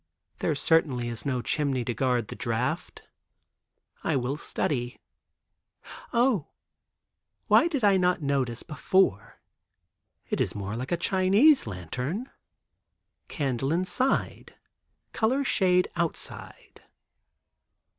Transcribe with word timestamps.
There 0.39 0.55
certainly 0.55 1.09
is 1.09 1.27
no 1.27 1.43
chimney 1.43 1.85
to 1.85 1.93
guard 1.93 2.29
the 2.29 2.35
draught. 2.35 3.03
I 4.03 4.15
will 4.15 4.35
study. 4.35 4.99
Oh, 6.11 6.47
why 7.45 7.67
did 7.67 7.83
I 7.83 7.97
not 7.97 8.19
notice 8.19 8.63
before, 8.63 9.41
it 10.27 10.41
is 10.41 10.55
more 10.55 10.75
like 10.75 10.91
a 10.91 10.97
Chinese 10.97 11.67
lantern—candle 11.67 13.71
inside, 13.71 14.55
colored 15.13 15.45
shade 15.45 15.87
outside. 15.95 16.81